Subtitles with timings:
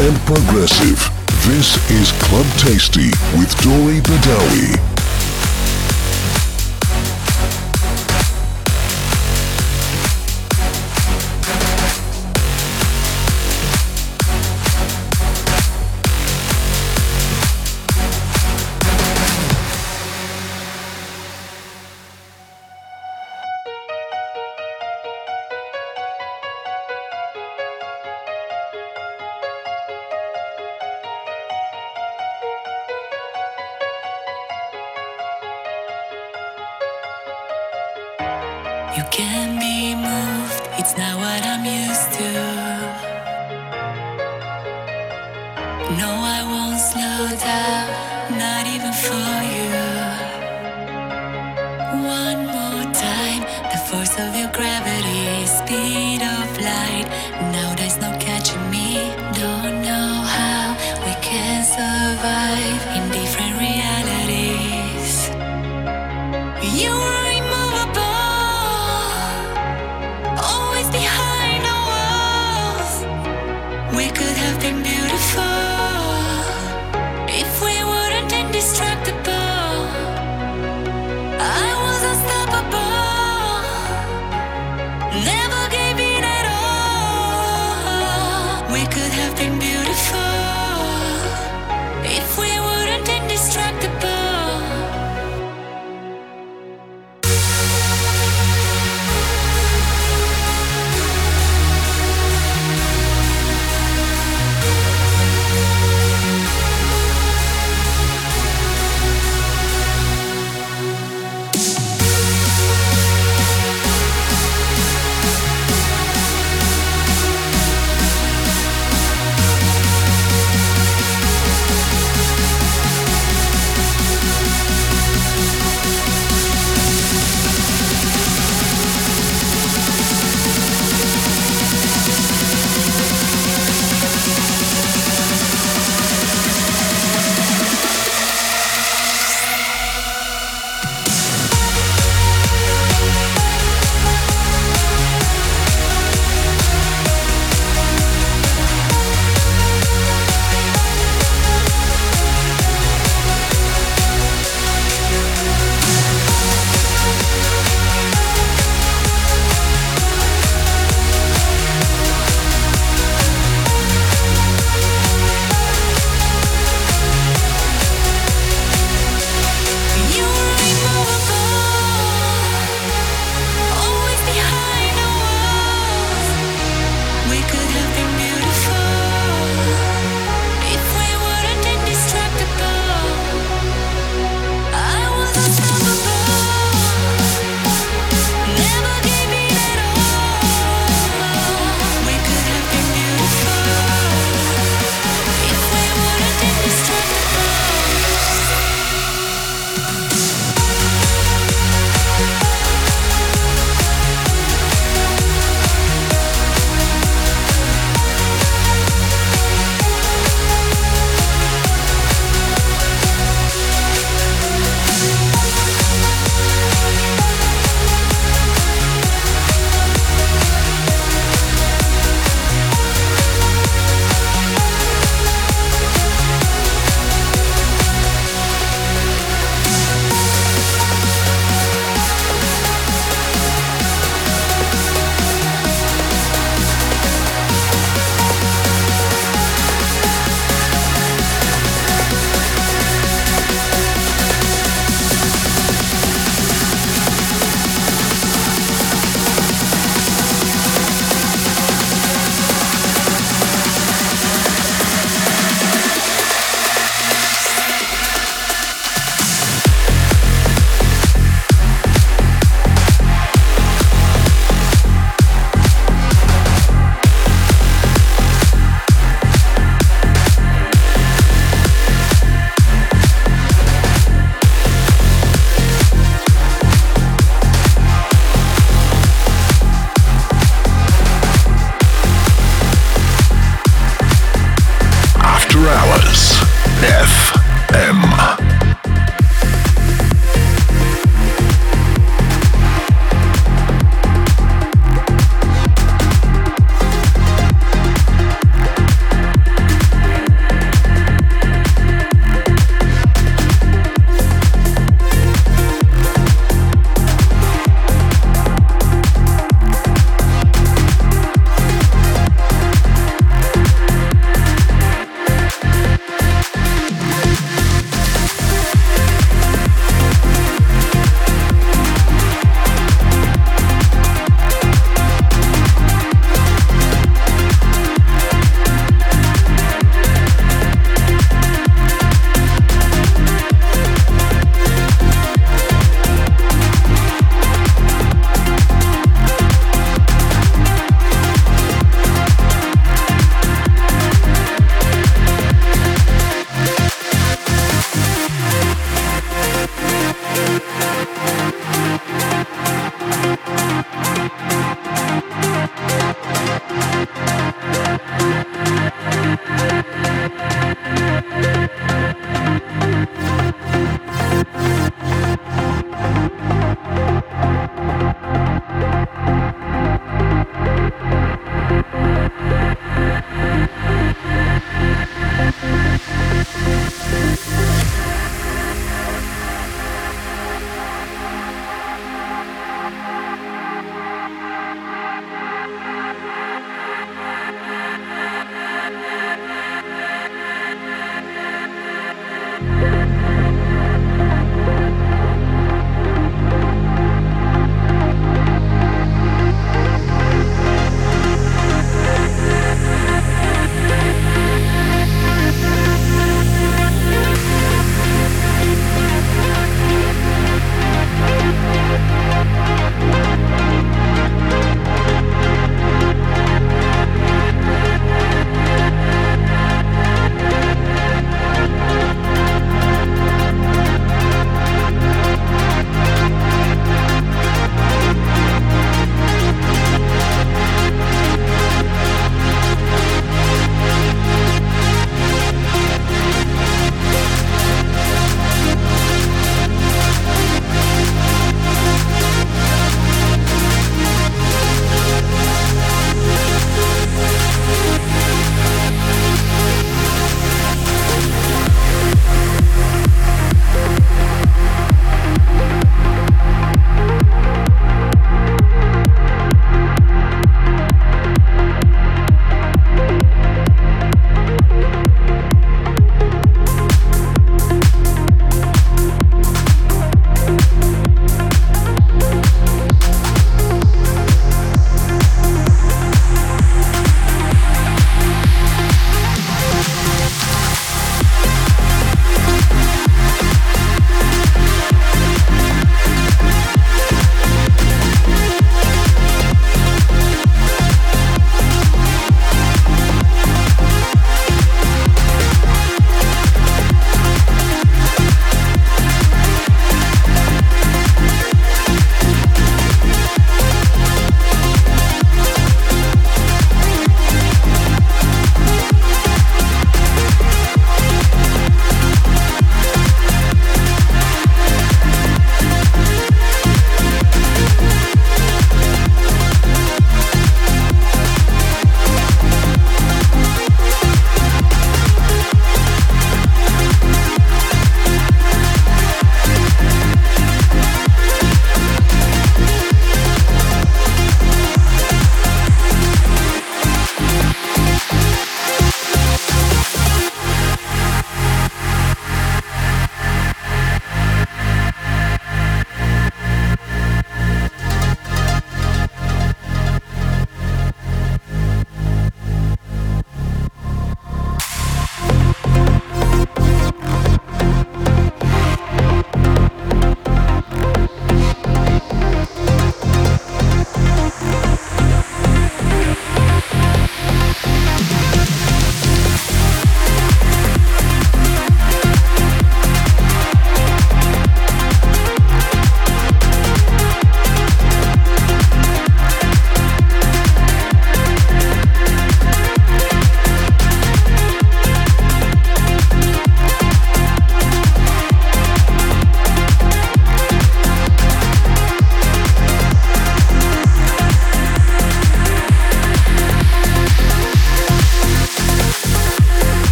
[0.00, 0.98] And progressive.
[1.46, 4.93] This is Club Tasty with Dori Badawi.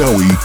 [0.00, 0.39] Dori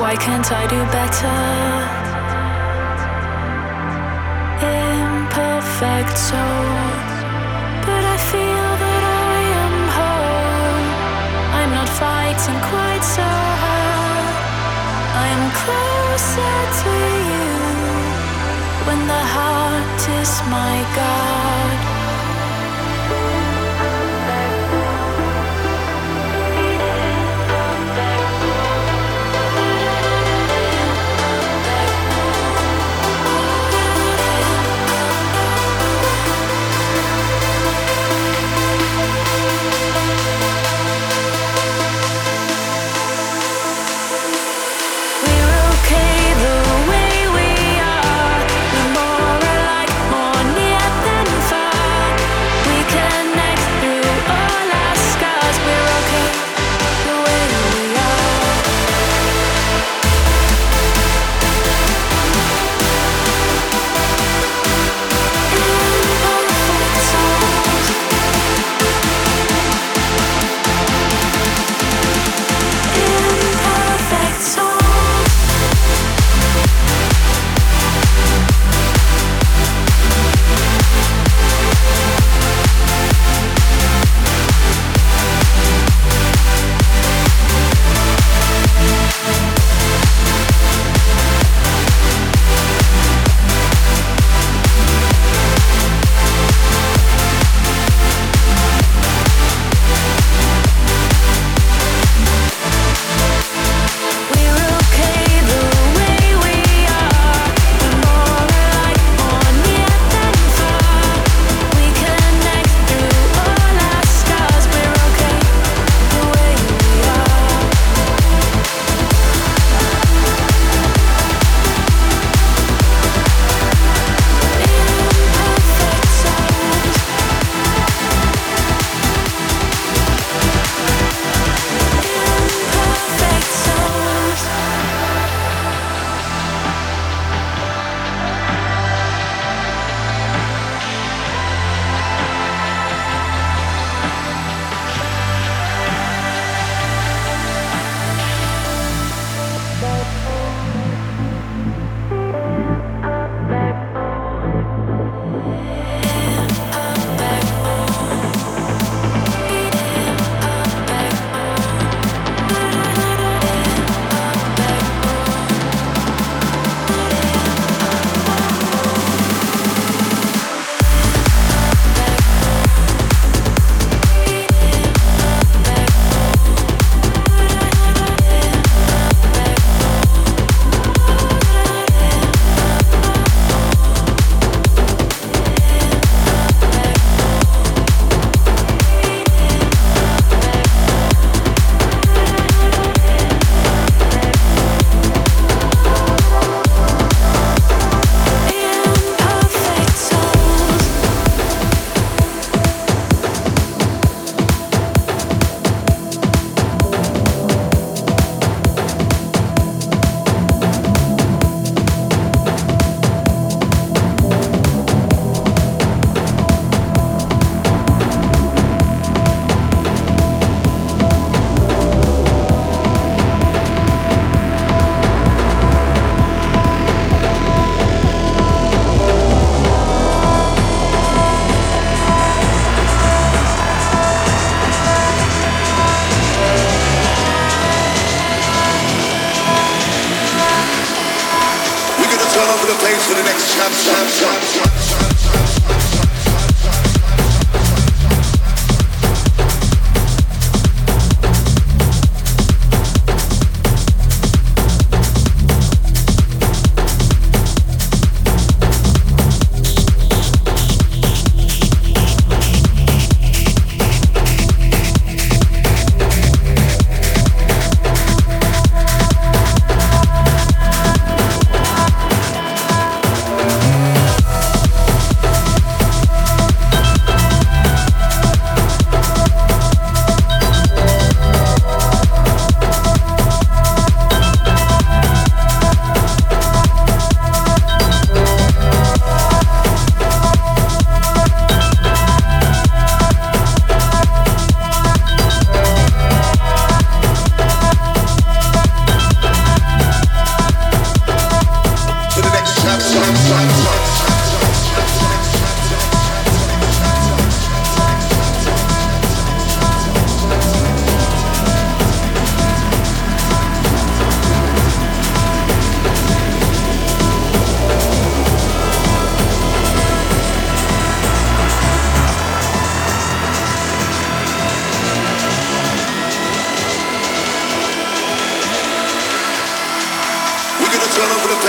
[0.00, 1.40] Why can't I do better?
[4.64, 6.74] Imperfect soul,
[7.86, 10.86] but I feel that I am whole.
[11.58, 13.28] I'm not fighting quite so
[13.64, 14.34] hard.
[15.26, 16.94] I'm closer to
[17.30, 17.48] you
[18.86, 21.89] when the heart is my God.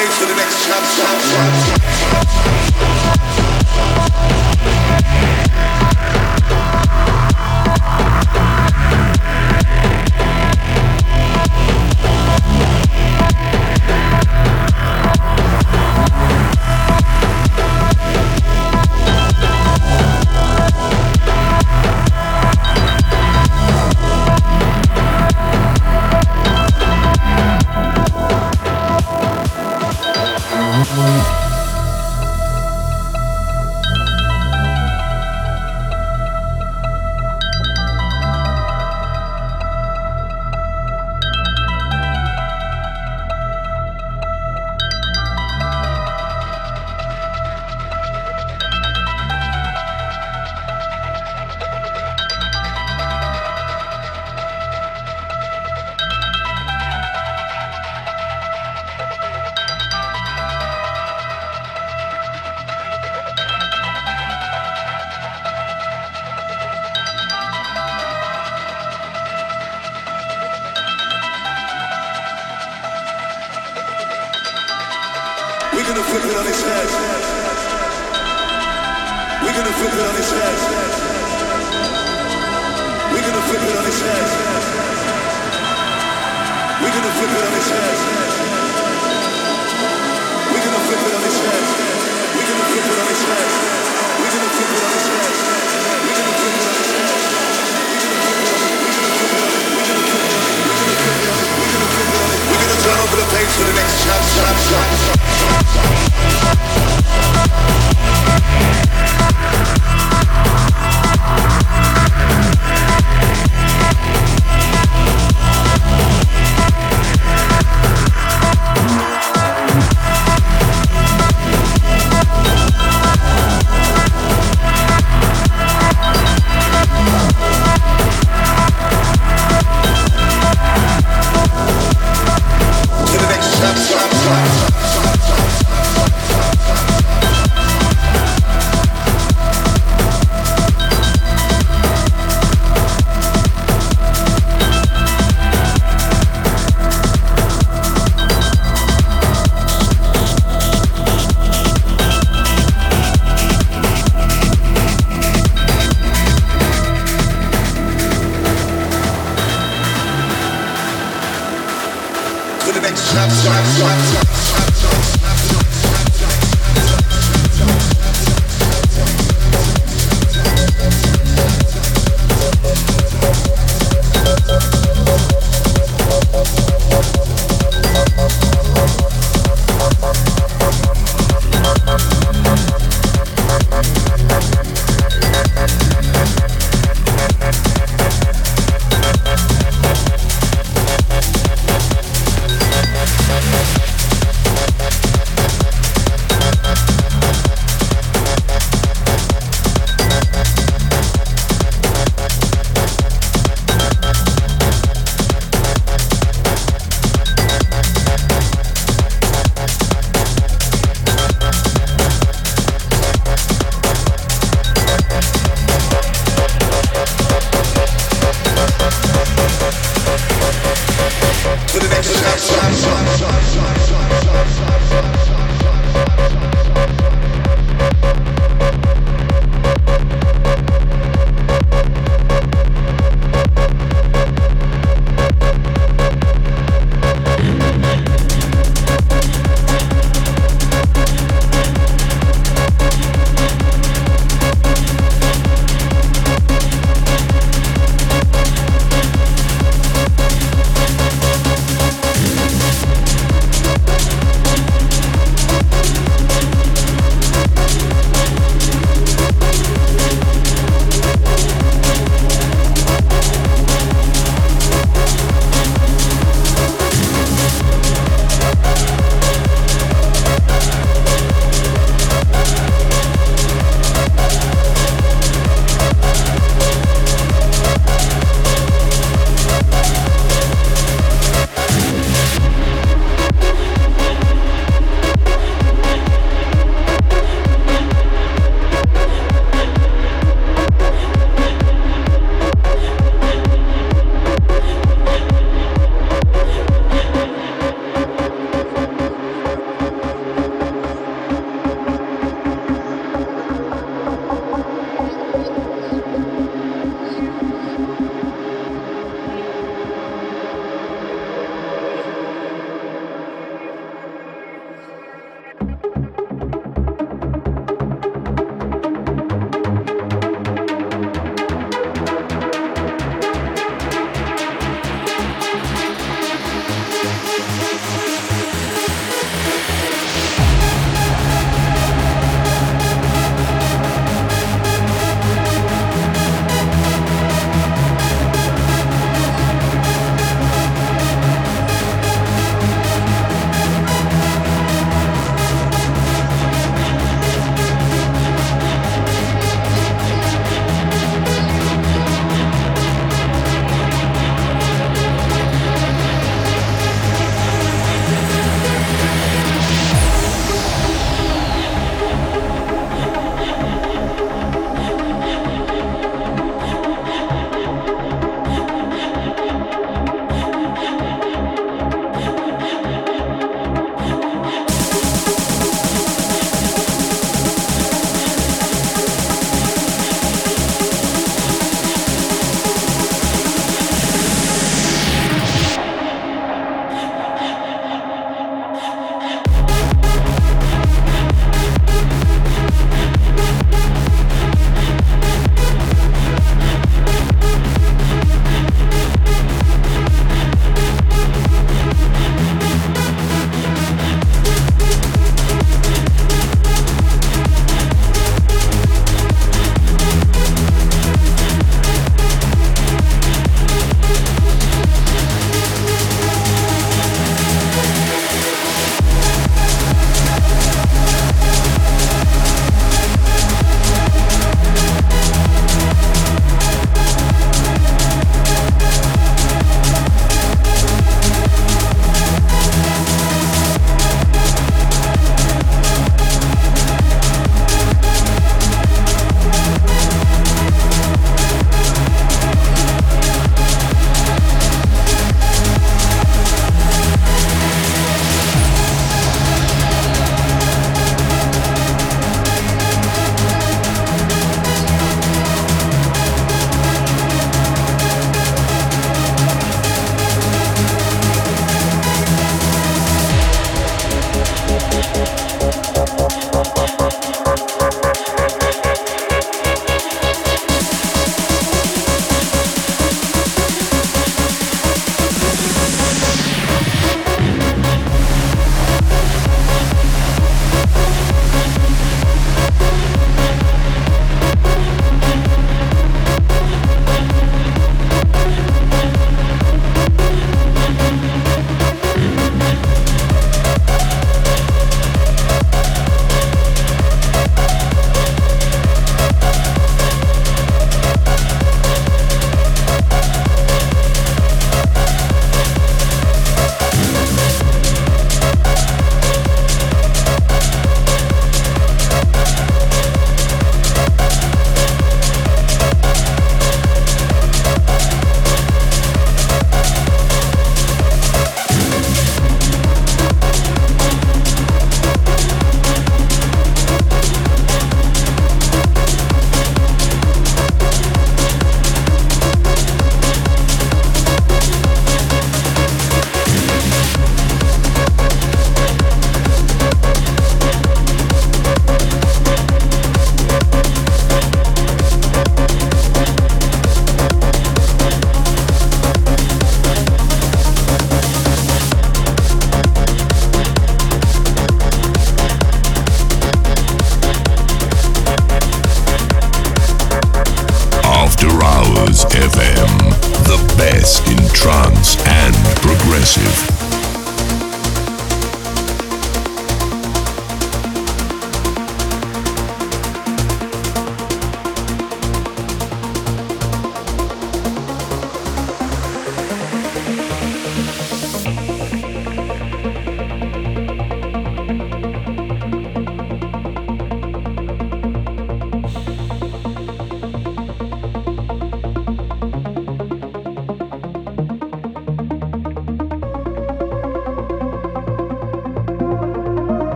[0.00, 1.90] Place for the next chapter.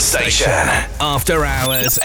[0.00, 0.50] Station.
[1.00, 1.98] After Hours.